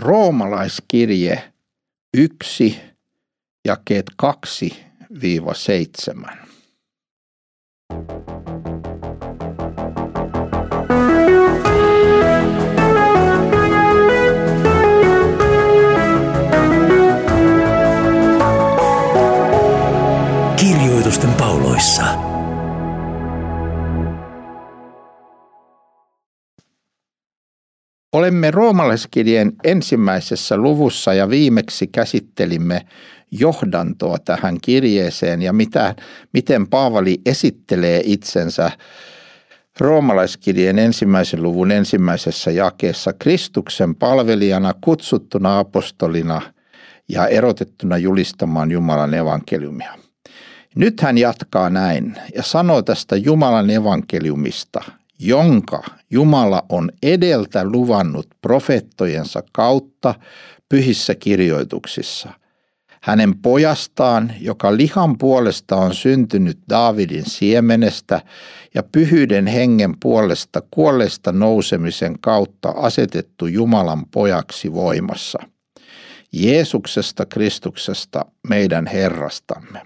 roomalaiskirje 0.00 1.42
1, 2.16 2.80
jakeet 3.64 4.10
2-7. 5.14 6.41
Olemme 28.12 28.50
roomalaiskirjeen 28.50 29.52
ensimmäisessä 29.64 30.56
luvussa 30.56 31.14
ja 31.14 31.30
viimeksi 31.30 31.86
käsittelimme 31.86 32.86
johdantoa 33.30 34.18
tähän 34.18 34.58
kirjeeseen 34.62 35.42
ja 35.42 35.52
mitä, 35.52 35.94
miten 36.32 36.68
Paavali 36.68 37.20
esittelee 37.26 38.00
itsensä 38.04 38.70
roomalaiskirjeen 39.80 40.78
ensimmäisen 40.78 41.42
luvun 41.42 41.70
ensimmäisessä 41.70 42.50
jakeessa 42.50 43.12
Kristuksen 43.12 43.94
palvelijana, 43.94 44.74
kutsuttuna 44.80 45.58
apostolina 45.58 46.42
ja 47.08 47.26
erotettuna 47.26 47.98
julistamaan 47.98 48.70
Jumalan 48.70 49.14
evankeliumia. 49.14 49.94
Nyt 50.76 51.00
hän 51.00 51.18
jatkaa 51.18 51.70
näin 51.70 52.16
ja 52.34 52.42
sanoo 52.42 52.82
tästä 52.82 53.16
Jumalan 53.16 53.70
evankeliumista, 53.70 54.84
jonka 55.22 55.82
Jumala 56.10 56.62
on 56.68 56.90
edeltä 57.02 57.64
luvannut 57.64 58.26
profettojensa 58.40 59.42
kautta 59.52 60.14
pyhissä 60.68 61.14
kirjoituksissa. 61.14 62.30
Hänen 63.02 63.38
pojastaan, 63.38 64.32
joka 64.40 64.76
lihan 64.76 65.18
puolesta 65.18 65.76
on 65.76 65.94
syntynyt 65.94 66.58
Daavidin 66.68 67.30
siemenestä 67.30 68.20
ja 68.74 68.82
pyhyyden 68.82 69.46
hengen 69.46 69.94
puolesta 70.00 70.62
kuolleista 70.70 71.32
nousemisen 71.32 72.18
kautta 72.20 72.68
asetettu 72.68 73.46
Jumalan 73.46 74.06
pojaksi 74.06 74.72
voimassa. 74.72 75.38
Jeesuksesta 76.32 77.26
Kristuksesta 77.26 78.24
meidän 78.48 78.86
Herrastamme. 78.86 79.82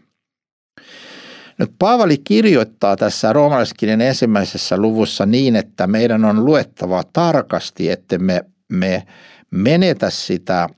Nyt 1.58 1.72
Paavali 1.78 2.18
kirjoittaa 2.18 2.96
tässä 2.96 3.32
roomalaiskirjan 3.32 4.00
ensimmäisessä 4.00 4.76
luvussa 4.76 5.26
niin, 5.26 5.56
että 5.56 5.86
meidän 5.86 6.24
on 6.24 6.44
luettava 6.44 7.02
tarkasti, 7.12 7.90
että 7.90 8.18
me, 8.18 8.44
me 8.72 9.06
menetä 9.50 10.10
sitä 10.10 10.68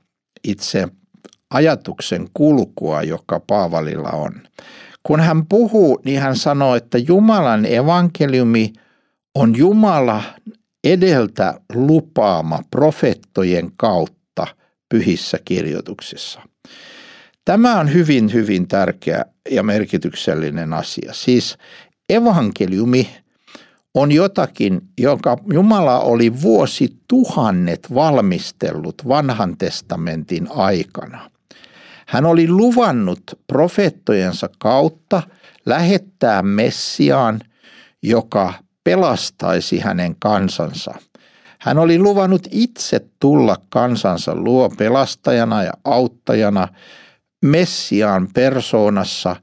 itse 0.43 0.87
ajatuksen 1.49 2.27
kulkua, 2.33 3.03
joka 3.03 3.39
Paavalilla 3.39 4.09
on. 4.09 4.31
Kun 5.03 5.19
hän 5.19 5.45
puhuu, 5.45 6.01
niin 6.05 6.21
hän 6.21 6.35
sanoo, 6.35 6.75
että 6.75 6.97
Jumalan 6.97 7.65
evankeliumi 7.65 8.73
on 9.35 9.55
Jumala 9.57 10.23
edeltä 10.83 11.59
lupaama 11.75 12.59
profettojen 12.71 13.71
kautta 13.77 14.47
pyhissä 14.89 15.39
kirjoituksissa. 15.45 16.41
Tämä 17.49 17.79
on 17.79 17.93
hyvin, 17.93 18.33
hyvin 18.33 18.67
tärkeä 18.67 19.25
ja 19.51 19.63
merkityksellinen 19.63 20.73
asia. 20.73 21.13
Siis 21.13 21.57
evankeliumi 22.09 23.09
on 23.93 24.11
jotakin, 24.11 24.81
jonka 24.99 25.37
Jumala 25.53 25.99
oli 25.99 26.41
vuosi 26.41 26.97
tuhannet 27.07 27.93
valmistellut 27.93 29.07
vanhan 29.07 29.57
testamentin 29.57 30.47
aikana. 30.55 31.31
Hän 32.07 32.25
oli 32.25 32.47
luvannut 32.47 33.23
profeettojensa 33.47 34.49
kautta 34.59 35.21
lähettää 35.65 36.41
Messiaan, 36.41 37.39
joka 38.03 38.53
pelastaisi 38.83 39.79
hänen 39.79 40.15
kansansa. 40.19 40.93
Hän 41.59 41.77
oli 41.77 41.99
luvannut 41.99 42.47
itse 42.51 43.01
tulla 43.19 43.57
kansansa 43.69 44.35
luo 44.35 44.69
pelastajana 44.69 45.63
ja 45.63 45.73
auttajana– 45.83 46.67
Messiaan 47.41 48.27
persoonassa. 48.33 49.35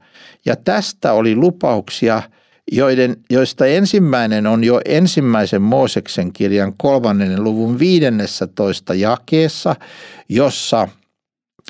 Ja 0.45 0.55
tästä 0.55 1.13
oli 1.13 1.35
lupauksia, 1.35 2.21
joiden, 2.71 3.17
joista 3.29 3.65
ensimmäinen 3.65 4.47
on 4.47 4.63
jo 4.63 4.81
ensimmäisen 4.85 5.61
Mooseksen 5.61 6.33
kirjan 6.33 6.73
kolmannen 6.77 7.43
luvun 7.43 7.79
15 7.79 8.93
jakeessa, 8.93 9.75
jossa 10.29 10.87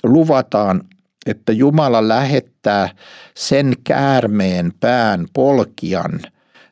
luvataan, 0.03 0.81
että 1.25 1.51
Jumala 1.51 2.07
lähettää 2.07 2.89
sen 3.35 3.73
käärmeen 3.83 4.73
pään 4.79 5.27
polkian, 5.33 6.19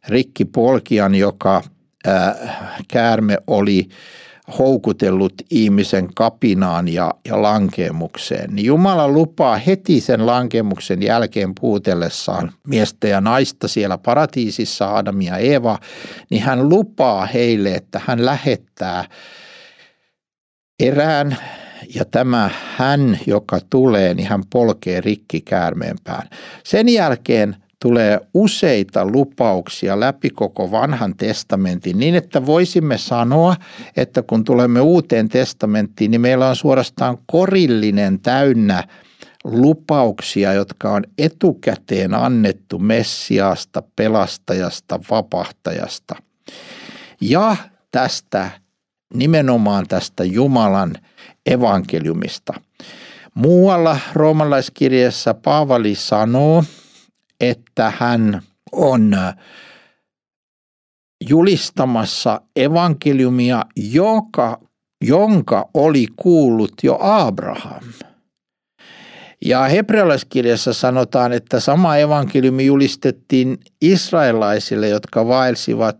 rikki 0.07 0.45
polkian, 0.45 1.15
joka 1.15 1.61
ää, 2.05 2.35
käärme 2.87 3.37
oli 3.47 3.87
houkutellut 4.59 5.33
ihmisen 5.51 6.13
kapinaan 6.13 6.87
ja, 6.87 7.13
ja 7.25 7.41
lankemukseen, 7.41 8.55
niin 8.55 8.65
Jumala 8.65 9.07
lupaa 9.07 9.57
heti 9.57 10.01
sen 10.01 10.25
lankemuksen 10.25 11.03
jälkeen 11.03 11.55
puutellessaan 11.59 12.51
miestä 12.67 13.07
ja 13.07 13.21
naista 13.21 13.67
siellä 13.67 13.97
paratiisissa, 13.97 14.95
Adamia 14.97 15.39
ja 15.39 15.55
Eva, 15.55 15.79
niin 16.29 16.43
hän 16.43 16.69
lupaa 16.69 17.25
heille, 17.25 17.75
että 17.75 18.01
hän 18.05 18.25
lähettää 18.25 19.05
erään 20.79 21.37
ja 21.95 22.05
tämä 22.05 22.49
hän, 22.77 23.19
joka 23.27 23.59
tulee, 23.69 24.13
niin 24.13 24.27
hän 24.27 24.43
polkee 24.49 25.01
rikki 25.01 25.41
käärmeen 25.41 25.95
pään. 26.03 26.29
Sen 26.63 26.89
jälkeen 26.89 27.55
tulee 27.85 28.19
useita 28.33 29.05
lupauksia 29.05 29.99
läpi 29.99 30.29
koko 30.29 30.71
vanhan 30.71 31.15
testamentin 31.15 31.99
niin, 31.99 32.15
että 32.15 32.45
voisimme 32.45 32.97
sanoa, 32.97 33.55
että 33.97 34.21
kun 34.21 34.43
tulemme 34.43 34.81
uuteen 34.81 35.29
testamenttiin, 35.29 36.11
niin 36.11 36.21
meillä 36.21 36.49
on 36.49 36.55
suorastaan 36.55 37.17
korillinen 37.25 38.19
täynnä 38.19 38.83
lupauksia, 39.43 40.53
jotka 40.53 40.91
on 40.91 41.03
etukäteen 41.17 42.13
annettu 42.13 42.79
Messiasta, 42.79 43.83
pelastajasta, 43.95 44.99
vapahtajasta. 45.09 46.15
Ja 47.21 47.55
tästä, 47.91 48.51
nimenomaan 49.13 49.87
tästä 49.87 50.23
Jumalan 50.23 50.95
evankeliumista. 51.45 52.53
Muualla 53.33 53.99
roomalaiskirjassa 54.13 55.33
Paavali 55.33 55.95
sanoo, 55.95 56.63
että 57.39 57.93
hän 57.97 58.41
on 58.71 59.11
julistamassa 61.29 62.41
evankeliumia, 62.55 63.65
joka, 63.75 64.59
jonka 65.03 65.69
oli 65.73 66.07
kuullut 66.15 66.73
jo 66.83 66.97
Abraham. 67.01 67.83
Ja 69.45 69.63
hebrealaiskirjassa 69.63 70.73
sanotaan, 70.73 71.33
että 71.33 71.59
sama 71.59 71.97
evankeliumi 71.97 72.65
julistettiin 72.65 73.57
israelaisille, 73.81 74.87
jotka 74.87 75.27
vaelsivat 75.27 75.99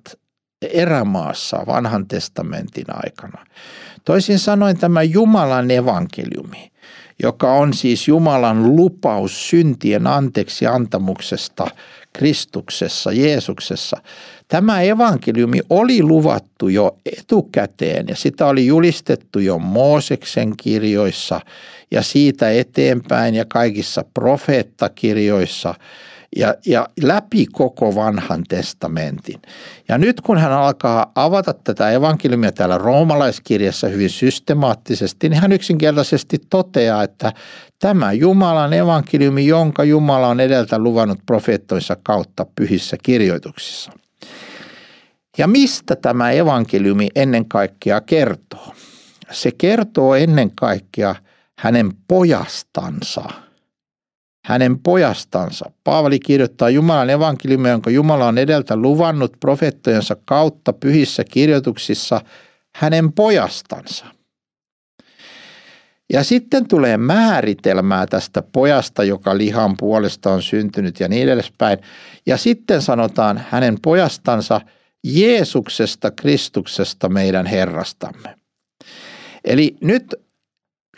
erämaassa 0.74 1.64
vanhan 1.68 2.08
testamentin 2.08 2.86
aikana. 2.88 3.46
Toisin 4.06 4.40
sanoen 4.40 4.78
tämä 4.78 5.04
Jumalan 5.04 5.72
evankeliumi 5.72 6.72
joka 7.24 7.54
on 7.54 7.74
siis 7.74 8.08
Jumalan 8.08 8.76
lupaus 8.76 9.50
syntien 9.50 10.08
anteeksi 10.08 10.68
antamuksesta 10.68 11.68
Kristuksessa, 12.14 13.12
Jeesuksessa. 13.12 13.98
Tämä 14.48 14.82
evankeliumi 14.82 15.62
oli 15.70 16.04
luvattu 16.04 16.68
jo 16.68 16.98
etukäteen 17.20 18.06
ja 18.08 18.16
sitä 18.16 18.46
oli 18.46 18.66
julistettu 18.68 19.40
jo 19.40 19.60
Mooseksen 19.60 20.58
kirjoissa 20.58 21.42
ja 21.92 22.02
siitä 22.02 22.52
eteenpäin 22.52 23.36
ja 23.36 23.46
kaikissa 23.46 24.06
profeettakirjoissa– 24.14 25.76
ja, 26.36 26.56
ja 26.66 26.88
läpi 27.02 27.46
koko 27.52 27.96
vanhan 27.96 28.44
testamentin. 28.50 29.42
Ja 29.90 29.98
nyt 29.98 30.22
kun 30.22 30.38
hän 30.38 30.52
alkaa 30.52 31.12
avata 31.16 31.54
tätä 31.54 31.92
evankeliumia 31.92 32.52
täällä 32.52 32.78
roomalaiskirjassa 32.78 33.88
hyvin 33.88 34.10
systemaattisesti, 34.10 35.30
niin 35.30 35.42
hän 35.42 35.52
yksinkertaisesti 35.52 36.38
toteaa, 36.50 37.04
että 37.04 37.34
tämä 37.80 38.14
Jumalan 38.14 38.74
evankeliumi, 38.74 39.48
jonka 39.48 39.84
Jumala 39.84 40.28
on 40.28 40.40
edeltä 40.40 40.80
luvannut 40.80 41.20
profeettoissa 41.26 41.98
kautta 42.04 42.46
pyhissä 42.56 42.98
kirjoituksissa. 43.04 43.92
Ja 45.38 45.48
mistä 45.48 45.96
tämä 45.96 46.32
evankeliumi 46.32 47.08
ennen 47.16 47.46
kaikkea 47.46 48.02
kertoo? 48.02 48.74
Se 49.32 49.52
kertoo 49.58 50.16
ennen 50.16 50.52
kaikkea 50.56 51.16
hänen 51.60 51.92
pojastansa– 52.08 53.24
hänen 54.46 54.80
pojastansa. 54.80 55.72
Paavali 55.84 56.20
kirjoittaa 56.20 56.70
Jumalan 56.70 57.10
evankeliumia, 57.10 57.72
jonka 57.72 57.90
Jumala 57.90 58.28
on 58.28 58.38
edeltä 58.38 58.76
luvannut 58.76 59.38
profeettojensa 59.40 60.16
kautta 60.26 60.74
pyhissä 60.74 61.24
kirjoituksissa 61.24 62.22
hänen 62.76 63.14
pojastansa. 63.14 64.06
Ja 66.14 66.24
sitten 66.24 66.68
tulee 66.68 66.98
määritelmää 66.98 68.06
tästä 68.08 68.42
pojasta, 68.42 69.04
joka 69.04 69.38
lihan 69.38 69.78
puolesta 69.78 70.32
on 70.32 70.42
syntynyt 70.42 71.00
ja 71.00 71.08
niin 71.08 71.30
edespäin. 71.30 71.80
Ja 72.26 72.38
sitten 72.38 72.82
sanotaan 72.82 73.46
hänen 73.50 73.78
pojastansa 73.82 74.62
Jeesuksesta, 75.04 76.12
Kristuksesta, 76.12 77.10
meidän 77.10 77.46
Herrastamme. 77.46 78.36
Eli 79.46 79.76
nyt, 79.82 80.16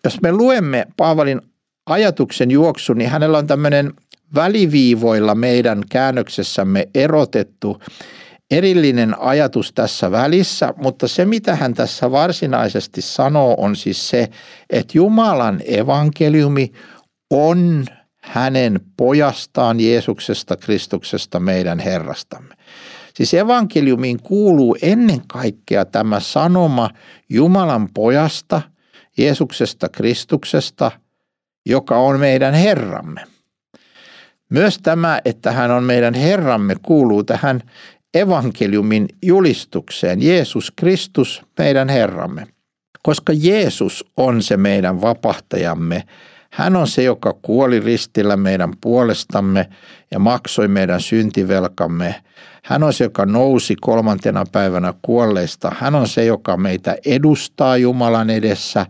jos 0.04 0.22
me 0.22 0.32
luemme 0.32 0.88
Paavalin 0.98 1.42
ajatuksen 1.88 2.52
juoksu, 2.52 2.94
niin 2.94 3.10
hänellä 3.10 3.38
on 3.38 3.48
tämmöinen 3.48 3.94
väliviivoilla 4.36 5.36
meidän 5.36 5.84
käännöksessämme 5.90 6.88
erotettu 6.96 7.82
erillinen 8.52 9.20
ajatus 9.20 9.74
tässä 9.74 10.12
välissä, 10.12 10.74
mutta 10.78 11.08
se 11.08 11.26
mitä 11.26 11.56
hän 11.56 11.74
tässä 11.74 12.12
varsinaisesti 12.12 13.02
sanoo 13.02 13.56
on 13.58 13.76
siis 13.76 14.10
se, 14.10 14.30
että 14.70 14.98
Jumalan 14.98 15.62
evankeliumi 15.66 16.72
on 17.30 17.86
hänen 18.22 18.80
pojastaan 18.98 19.80
Jeesuksesta 19.80 20.56
Kristuksesta 20.56 21.40
meidän 21.40 21.80
Herrastamme. 21.80 22.56
Siis 23.14 23.34
evankeliumiin 23.34 24.22
kuuluu 24.24 24.78
ennen 24.82 25.22
kaikkea 25.28 25.86
tämä 25.86 26.20
sanoma 26.20 26.90
Jumalan 27.30 27.90
pojasta, 27.94 28.62
Jeesuksesta 29.18 29.90
Kristuksesta, 29.90 30.92
joka 31.70 31.98
on 31.98 32.20
meidän 32.20 32.54
Herramme. 32.54 33.22
Myös 34.50 34.80
tämä, 34.84 35.22
että 35.26 35.52
hän 35.52 35.72
on 35.72 35.84
meidän 35.84 36.14
Herramme, 36.14 36.76
kuuluu 36.82 37.24
tähän 37.24 37.62
evankeliumin 38.14 39.06
julistukseen. 39.26 40.22
Jeesus 40.22 40.74
Kristus, 40.76 41.42
meidän 41.58 41.90
Herramme. 41.90 42.48
Koska 43.04 43.34
Jeesus 43.36 44.06
on 44.18 44.42
se 44.42 44.58
meidän 44.58 45.02
vapahtajamme, 45.02 46.04
hän 46.52 46.76
on 46.76 46.88
se, 46.88 47.04
joka 47.04 47.34
kuoli 47.42 47.80
ristillä 47.80 48.38
meidän 48.38 48.74
puolestamme 48.82 49.70
ja 50.12 50.20
maksoi 50.20 50.68
meidän 50.68 51.02
syntivelkamme. 51.02 52.16
Hän 52.64 52.84
on 52.84 52.94
se, 52.94 53.04
joka 53.04 53.26
nousi 53.26 53.76
kolmantena 53.82 54.44
päivänä 54.52 54.94
kuolleista. 55.02 55.72
Hän 55.80 55.96
on 55.96 56.08
se, 56.08 56.26
joka 56.26 56.58
meitä 56.58 56.96
edustaa 57.06 57.78
Jumalan 57.78 58.30
edessä 58.30 58.86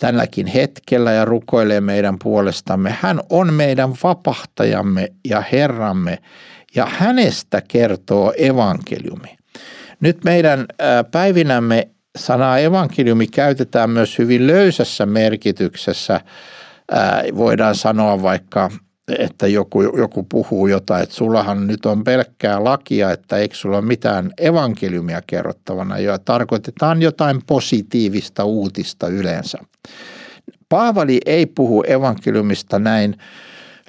tälläkin 0.00 0.46
hetkellä 0.46 1.12
ja 1.12 1.24
rukoilee 1.24 1.80
meidän 1.80 2.16
puolestamme. 2.22 2.96
Hän 3.00 3.20
on 3.30 3.54
meidän 3.54 3.90
vapahtajamme 4.02 5.12
ja 5.28 5.42
Herramme 5.52 6.18
ja 6.74 6.86
hänestä 6.86 7.62
kertoo 7.68 8.32
evankeliumi. 8.36 9.36
Nyt 10.00 10.24
meidän 10.24 10.66
päivinämme 11.10 11.88
sanaa 12.18 12.58
evankeliumi 12.58 13.26
käytetään 13.26 13.90
myös 13.90 14.18
hyvin 14.18 14.46
löysässä 14.46 15.06
merkityksessä. 15.06 16.20
Voidaan 17.36 17.74
sanoa 17.74 18.22
vaikka, 18.22 18.70
että 19.18 19.46
joku, 19.46 19.82
joku 19.82 20.22
puhuu 20.22 20.66
jotain, 20.66 21.02
että 21.02 21.14
sullahan 21.14 21.66
nyt 21.66 21.86
on 21.86 22.04
pelkkää 22.04 22.64
lakia, 22.64 23.10
että 23.10 23.36
eikö 23.36 23.54
sulla 23.54 23.76
ole 23.76 23.86
mitään 23.86 24.30
evankeliumia 24.38 25.22
kerrottavana, 25.26 25.98
ja 25.98 26.18
tarkoitetaan 26.18 27.02
jotain 27.02 27.42
positiivista 27.46 28.44
uutista 28.44 29.08
yleensä. 29.08 29.58
Paavali 30.68 31.20
ei 31.26 31.46
puhu 31.46 31.84
evankeliumista 31.86 32.78
näin 32.78 33.16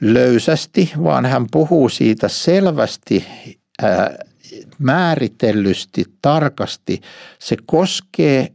löysästi, 0.02 0.94
vaan 1.04 1.26
hän 1.26 1.46
puhuu 1.52 1.90
siitä 1.90 2.28
selvästi, 2.28 3.26
ää, 3.82 4.18
määritellysti, 4.80 6.06
tarkasti. 6.22 7.02
Se 7.40 7.58
koskee, 7.66 8.52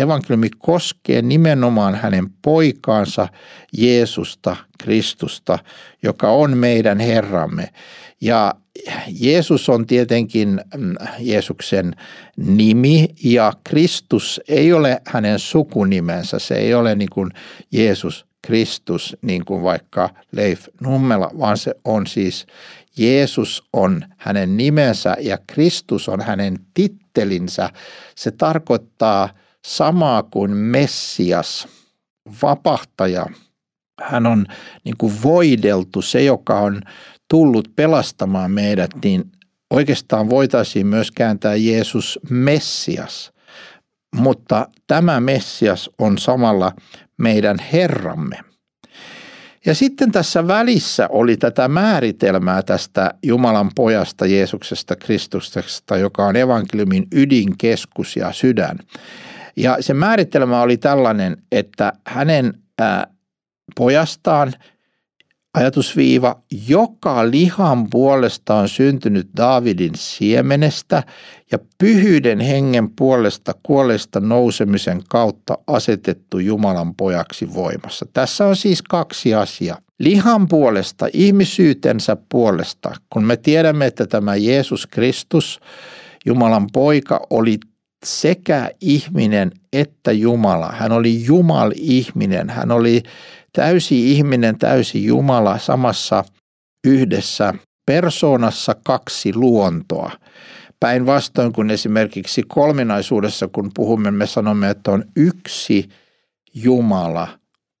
evankeliumi 0.00 0.48
koskee 0.58 1.22
nimenomaan 1.22 1.94
hänen 1.94 2.30
poikaansa 2.42 3.28
Jeesusta, 3.76 4.56
Kristusta, 4.78 5.58
joka 6.02 6.30
on 6.30 6.58
meidän 6.58 7.00
Herramme. 7.00 7.68
Ja 8.20 8.54
Jeesus 9.20 9.68
on 9.68 9.86
tietenkin 9.86 10.60
mm, 10.76 10.94
Jeesuksen 11.18 11.94
nimi 12.36 13.08
ja 13.24 13.52
Kristus 13.64 14.40
ei 14.48 14.72
ole 14.72 15.02
hänen 15.06 15.38
sukunimensä, 15.38 16.38
se 16.38 16.54
ei 16.54 16.74
ole 16.74 16.94
niin 16.94 17.10
kuin 17.10 17.30
Jeesus 17.72 18.26
Kristus, 18.46 19.16
niin 19.22 19.44
kuin 19.44 19.62
vaikka 19.62 20.10
Leif 20.32 20.66
Nummela, 20.80 21.30
vaan 21.38 21.56
se 21.56 21.74
on 21.84 22.06
siis 22.06 22.46
Jeesus 22.96 23.64
on 23.72 24.04
hänen 24.16 24.56
nimensä 24.56 25.16
ja 25.20 25.38
Kristus 25.46 26.08
on 26.08 26.20
hänen 26.20 26.58
tittelinsä. 26.74 27.70
Se 28.14 28.30
tarkoittaa 28.30 29.28
samaa 29.64 30.22
kuin 30.22 30.50
Messias, 30.50 31.68
vapahtaja. 32.42 33.26
Hän 34.02 34.26
on 34.26 34.46
niin 34.84 34.94
kuin 34.98 35.22
voideltu, 35.22 36.02
se 36.02 36.22
joka 36.22 36.58
on 36.58 36.80
tullut 37.30 37.68
pelastamaan 37.76 38.50
meidät, 38.50 38.90
niin 39.04 39.24
oikeastaan 39.70 40.30
voitaisiin 40.30 40.86
myös 40.86 41.10
kääntää 41.10 41.54
Jeesus 41.54 42.18
Messias. 42.30 43.32
Mutta 44.16 44.68
tämä 44.86 45.20
Messias 45.20 45.90
on 45.98 46.18
samalla 46.18 46.72
meidän 47.18 47.58
Herramme. 47.72 48.40
Ja 49.66 49.74
sitten 49.74 50.12
tässä 50.12 50.46
välissä 50.46 51.08
oli 51.08 51.36
tätä 51.36 51.68
määritelmää 51.68 52.62
tästä 52.62 53.14
Jumalan 53.22 53.70
pojasta 53.74 54.26
Jeesuksesta 54.26 54.96
Kristuksesta, 54.96 55.96
joka 55.96 56.24
on 56.26 56.36
evankeliumin 56.36 57.06
ydinkeskus 57.12 58.16
ja 58.16 58.32
sydän. 58.32 58.78
Ja 59.56 59.76
se 59.80 59.94
määritelmä 59.94 60.62
oli 60.62 60.76
tällainen, 60.76 61.36
että 61.52 61.92
hänen 62.06 62.54
ää, 62.78 63.06
pojastaan 63.76 64.52
ajatusviiva, 65.54 66.42
joka 66.68 67.30
lihan 67.30 67.90
puolesta 67.90 68.54
on 68.54 68.68
syntynyt 68.68 69.28
Daavidin 69.36 69.94
siemenestä 69.94 71.02
ja 71.52 71.58
pyhyyden 71.78 72.40
hengen 72.40 72.90
puolesta 72.90 73.54
kuolleista 73.62 74.20
nousemisen 74.20 75.02
kautta 75.08 75.58
asetettu 75.66 76.38
Jumalan 76.38 76.94
pojaksi 76.94 77.54
voimassa. 77.54 78.06
Tässä 78.12 78.46
on 78.46 78.56
siis 78.56 78.82
kaksi 78.82 79.34
asiaa. 79.34 79.78
Lihan 79.98 80.48
puolesta, 80.48 81.06
ihmisyytensä 81.12 82.16
puolesta, 82.28 82.92
kun 83.12 83.24
me 83.24 83.36
tiedämme, 83.36 83.86
että 83.86 84.06
tämä 84.06 84.36
Jeesus 84.36 84.86
Kristus, 84.86 85.60
Jumalan 86.26 86.66
poika, 86.72 87.26
oli 87.30 87.58
sekä 88.04 88.70
ihminen 88.80 89.50
että 89.72 90.12
Jumala. 90.12 90.72
Hän 90.72 90.92
oli 90.92 91.24
Jumal-ihminen, 91.24 92.50
hän 92.50 92.70
oli 92.70 93.02
täysi 93.52 94.12
ihminen, 94.12 94.58
täysi 94.58 95.04
Jumala 95.04 95.58
samassa 95.58 96.24
yhdessä 96.86 97.54
persoonassa 97.86 98.76
kaksi 98.84 99.34
luontoa. 99.34 100.10
Päinvastoin 100.80 101.52
kuin 101.52 101.70
esimerkiksi 101.70 102.42
kolminaisuudessa, 102.42 103.48
kun 103.48 103.70
puhumme, 103.74 104.10
me 104.10 104.26
sanomme, 104.26 104.70
että 104.70 104.90
on 104.90 105.04
yksi 105.16 105.88
Jumala 106.54 107.28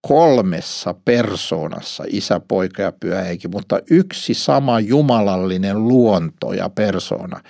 kolmessa 0.08 0.94
persoonassa, 1.04 2.04
isä, 2.06 2.40
poika 2.48 2.82
ja 2.82 2.92
pyhä 2.92 3.22
henki, 3.22 3.48
mutta 3.48 3.78
yksi 3.90 4.34
sama 4.34 4.80
jumalallinen 4.80 5.88
luonto 5.88 6.52
ja 6.52 6.68
persoona, 6.68 7.40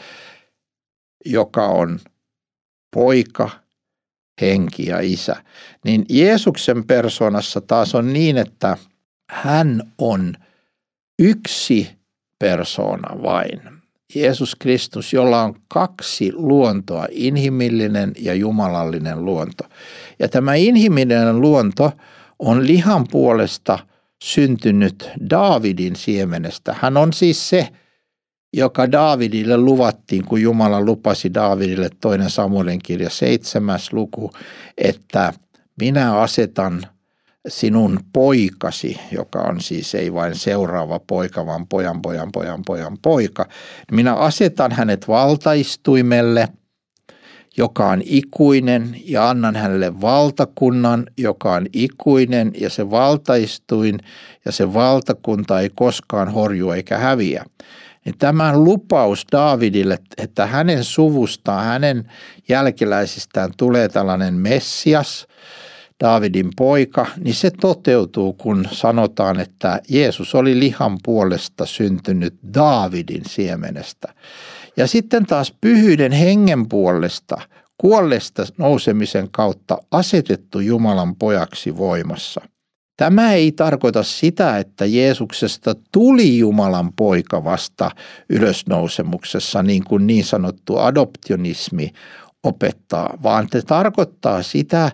joka 1.24 1.66
on 1.66 2.00
poika, 2.94 3.50
henki 4.40 4.86
ja 4.86 5.00
isä. 5.00 5.36
Niin 5.84 6.04
Jeesuksen 6.08 6.84
persoonassa 6.84 7.60
taas 7.60 7.94
on 7.94 8.12
niin, 8.12 8.38
että 8.38 8.76
hän 9.30 9.82
on 9.98 10.34
yksi 11.18 11.90
persoona 12.38 13.22
vain. 13.22 13.60
Jeesus 14.14 14.54
Kristus, 14.54 15.12
jolla 15.12 15.42
on 15.42 15.54
kaksi 15.68 16.32
luontoa, 16.34 17.06
inhimillinen 17.10 18.12
ja 18.18 18.34
jumalallinen 18.34 19.24
luonto. 19.24 19.64
Ja 20.18 20.28
tämä 20.28 20.54
inhimillinen 20.54 21.40
luonto 21.40 21.92
on 22.38 22.66
lihan 22.66 23.06
puolesta 23.10 23.78
syntynyt 24.24 25.10
Daavidin 25.30 25.96
siemenestä. 25.96 26.76
Hän 26.80 26.96
on 26.96 27.12
siis 27.12 27.48
se, 27.48 27.68
joka 28.56 28.92
Daavidille 28.92 29.56
luvattiin, 29.56 30.24
kun 30.24 30.42
Jumala 30.42 30.80
lupasi 30.80 31.34
Daavidille 31.34 31.90
toinen 32.00 32.30
Samuelin 32.30 32.80
kirja 32.82 33.10
seitsemäs 33.10 33.92
luku, 33.92 34.30
että 34.78 35.32
minä 35.80 36.20
asetan 36.20 36.82
sinun 37.48 38.00
poikasi, 38.12 39.00
joka 39.12 39.38
on 39.38 39.60
siis 39.60 39.94
ei 39.94 40.14
vain 40.14 40.34
seuraava 40.34 41.00
poika, 41.06 41.46
vaan 41.46 41.66
pojan, 41.66 42.02
pojan, 42.02 42.32
pojan, 42.32 42.62
pojan 42.66 42.98
poika. 43.02 43.46
Minä 43.92 44.14
asetan 44.14 44.72
hänet 44.72 45.08
valtaistuimelle, 45.08 46.48
joka 47.56 47.88
on 47.88 48.02
ikuinen, 48.04 48.96
ja 49.04 49.30
annan 49.30 49.56
hänelle 49.56 50.00
valtakunnan, 50.00 51.06
joka 51.18 51.52
on 51.52 51.66
ikuinen, 51.72 52.52
ja 52.60 52.70
se 52.70 52.90
valtaistuin 52.90 53.98
ja 54.44 54.52
se 54.52 54.74
valtakunta 54.74 55.60
ei 55.60 55.70
koskaan 55.74 56.32
horju 56.32 56.70
eikä 56.70 56.98
häviä 56.98 57.44
niin 58.04 58.18
tämä 58.18 58.58
lupaus 58.58 59.24
Daavidille, 59.32 59.98
että 60.18 60.46
hänen 60.46 60.84
suvustaan, 60.84 61.64
hänen 61.64 62.12
jälkeläisistään 62.48 63.50
tulee 63.56 63.88
tällainen 63.88 64.34
Messias, 64.34 65.26
Daavidin 66.00 66.50
poika, 66.56 67.06
niin 67.16 67.34
se 67.34 67.50
toteutuu, 67.50 68.32
kun 68.32 68.68
sanotaan, 68.72 69.40
että 69.40 69.80
Jeesus 69.88 70.34
oli 70.34 70.58
lihan 70.58 70.98
puolesta 71.04 71.66
syntynyt 71.66 72.34
Daavidin 72.54 73.22
siemenestä. 73.28 74.14
Ja 74.76 74.86
sitten 74.86 75.26
taas 75.26 75.54
pyhyyden 75.60 76.12
hengen 76.12 76.68
puolesta, 76.68 77.36
kuolleesta 77.78 78.42
nousemisen 78.58 79.30
kautta 79.30 79.78
asetettu 79.90 80.60
Jumalan 80.60 81.16
pojaksi 81.16 81.76
voimassa. 81.76 82.40
Tämä 82.96 83.32
ei 83.32 83.52
tarkoita 83.52 84.02
sitä, 84.02 84.58
että 84.58 84.86
Jeesuksesta 84.86 85.74
tuli 85.92 86.38
Jumalan 86.38 86.92
poika 86.92 87.44
vasta 87.44 87.90
ylösnousemuksessa, 88.30 89.62
niin 89.62 89.84
kuin 89.84 90.06
niin 90.06 90.24
sanottu 90.24 90.78
adoptionismi 90.78 91.90
opettaa, 92.42 93.18
vaan 93.22 93.48
se 93.52 93.62
tarkoittaa 93.62 94.42
sitä, 94.42 94.92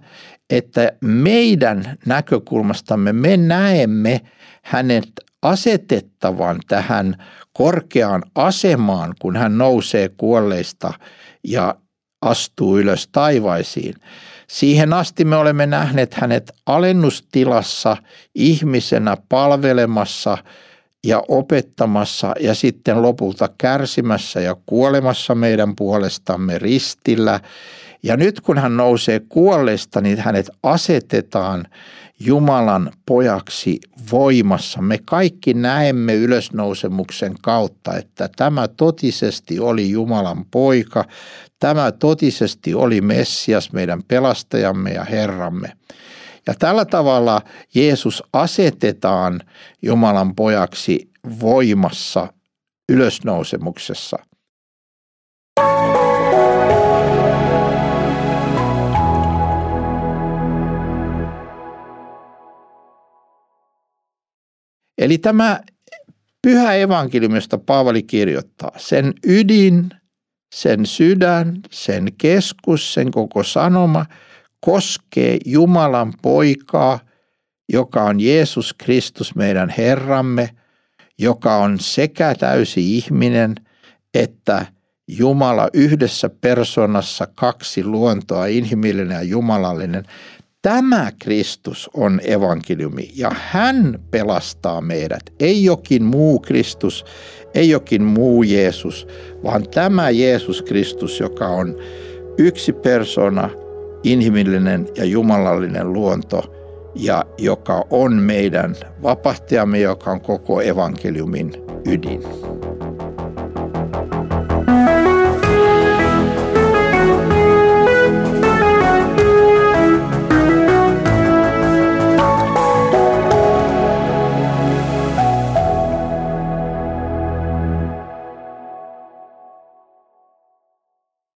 että 0.51 0.93
meidän 1.01 1.99
näkökulmastamme 2.07 3.13
me 3.13 3.37
näemme 3.37 4.21
hänet 4.63 5.09
asetettavan 5.43 6.61
tähän 6.69 7.25
korkeaan 7.53 8.23
asemaan, 8.35 9.15
kun 9.21 9.37
hän 9.37 9.59
nousee 9.59 10.09
kuolleista 10.17 10.93
ja 11.45 11.75
astuu 12.23 12.79
ylös 12.79 13.09
taivaisiin. 13.13 13.95
Siihen 14.49 14.93
asti 14.93 15.25
me 15.25 15.37
olemme 15.37 15.67
nähneet 15.67 16.15
hänet 16.15 16.53
alennustilassa 16.67 17.97
ihmisenä 18.35 19.17
palvelemassa 19.29 20.39
ja 21.05 21.23
opettamassa 21.29 22.33
ja 22.41 22.55
sitten 22.55 23.03
lopulta 23.03 23.49
kärsimässä 23.59 24.41
ja 24.41 24.57
kuolemassa 24.67 25.35
meidän 25.35 25.77
puolestamme 25.77 26.59
ristillä. 26.59 27.41
Ja 28.03 28.17
nyt 28.17 28.41
kun 28.41 28.59
hän 28.59 28.77
nousee 28.77 29.21
kuolleesta, 29.29 30.01
niin 30.01 30.19
hänet 30.19 30.51
asetetaan 30.63 31.67
Jumalan 32.21 32.93
pojaksi 33.07 33.81
voimassa. 34.13 34.83
Me 34.83 34.99
kaikki 35.05 35.55
näemme 35.55 36.15
ylösnousemuksen 36.15 37.35
kautta, 37.43 37.97
että 37.97 38.29
tämä 38.37 38.69
totisesti 38.69 39.61
oli 39.61 39.91
Jumalan 39.91 40.45
poika, 40.45 41.05
tämä 41.59 41.93
totisesti 41.93 42.75
oli 42.75 43.01
Messias, 43.01 43.73
meidän 43.73 44.03
pelastajamme 44.03 44.91
ja 44.91 45.05
Herramme. 45.05 45.73
Ja 46.47 46.55
tällä 46.59 46.85
tavalla 46.85 47.43
Jeesus 47.75 48.23
asetetaan 48.33 49.41
Jumalan 49.83 50.35
pojaksi 50.35 51.11
voimassa 51.41 52.33
ylösnousemuksessa. 52.89 54.17
Eli 65.01 65.19
tämä 65.19 65.61
pyhä 66.43 66.75
evankeliumi, 66.75 67.35
josta 67.35 67.59
Paavali 67.59 68.03
kirjoittaa, 68.03 68.73
sen 68.77 69.15
ydin, 69.27 69.91
sen 70.55 70.87
sydän, 70.87 71.61
sen 71.71 72.09
keskus, 72.19 72.95
sen 72.95 73.11
koko 73.11 73.43
sanoma 73.43 74.07
koskee 74.61 75.39
Jumalan 75.47 76.13
poikaa, 76.23 77.01
joka 77.73 78.03
on 78.03 78.21
Jeesus 78.21 78.75
Kristus 78.75 79.35
meidän 79.35 79.75
Herramme, 79.79 80.51
joka 81.19 81.57
on 81.57 81.79
sekä 81.81 82.35
täysi 82.35 82.97
ihminen 82.97 83.55
että 84.15 84.67
Jumala 85.09 85.69
yhdessä 85.73 86.31
persoonassa 86.41 87.27
kaksi 87.35 87.85
luontoa, 87.85 88.47
inhimillinen 88.47 89.15
ja 89.15 89.23
jumalallinen. 89.23 90.05
Tämä 90.63 91.13
Kristus 91.19 91.91
on 91.95 92.21
evankeliumi 92.25 93.11
ja 93.17 93.31
hän 93.35 93.99
pelastaa 94.11 94.81
meidät. 94.81 95.21
Ei 95.41 95.65
jokin 95.65 96.05
muu 96.05 96.39
Kristus, 96.39 97.05
ei 97.55 97.71
jokin 97.71 98.03
muu 98.03 98.43
Jeesus, 98.43 99.07
vaan 99.45 99.71
tämä 99.71 100.11
Jeesus 100.11 100.63
Kristus, 100.63 101.21
joka 101.21 101.49
on 101.49 101.77
yksi 102.39 102.73
persona, 102.73 103.51
inhimillinen 104.03 104.89
ja 104.97 105.05
jumalallinen 105.05 105.93
luonto 105.93 106.55
ja 106.95 107.25
joka 107.39 107.85
on 107.91 108.13
meidän 108.13 108.77
vapahtajamme, 109.03 109.81
joka 109.81 110.11
on 110.11 110.21
koko 110.21 110.61
evankeliumin 110.61 111.53
ydin. 111.87 112.23